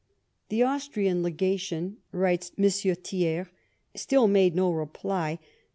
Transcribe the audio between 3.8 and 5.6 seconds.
still made no reply, but M.